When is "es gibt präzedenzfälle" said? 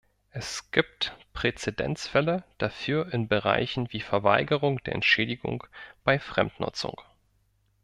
0.31-2.43